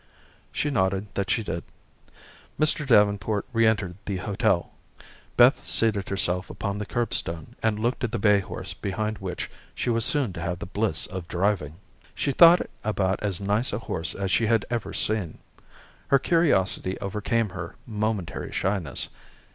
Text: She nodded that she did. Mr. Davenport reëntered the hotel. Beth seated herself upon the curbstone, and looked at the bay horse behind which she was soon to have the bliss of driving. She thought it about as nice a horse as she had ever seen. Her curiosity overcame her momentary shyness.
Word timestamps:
She 0.51 0.71
nodded 0.71 1.13
that 1.13 1.29
she 1.29 1.43
did. 1.43 1.63
Mr. 2.59 2.87
Davenport 2.87 3.45
reëntered 3.53 3.93
the 4.05 4.17
hotel. 4.17 4.71
Beth 5.37 5.63
seated 5.63 6.09
herself 6.09 6.49
upon 6.49 6.79
the 6.79 6.87
curbstone, 6.87 7.55
and 7.61 7.77
looked 7.77 8.03
at 8.03 8.11
the 8.11 8.17
bay 8.17 8.39
horse 8.39 8.73
behind 8.73 9.19
which 9.19 9.47
she 9.75 9.91
was 9.91 10.03
soon 10.03 10.33
to 10.33 10.41
have 10.41 10.57
the 10.57 10.65
bliss 10.65 11.05
of 11.05 11.27
driving. 11.27 11.75
She 12.15 12.31
thought 12.31 12.61
it 12.61 12.71
about 12.83 13.19
as 13.21 13.39
nice 13.39 13.71
a 13.73 13.77
horse 13.77 14.15
as 14.15 14.31
she 14.31 14.47
had 14.47 14.65
ever 14.71 14.91
seen. 14.91 15.37
Her 16.07 16.17
curiosity 16.17 16.99
overcame 16.99 17.49
her 17.49 17.75
momentary 17.85 18.51
shyness. 18.51 19.07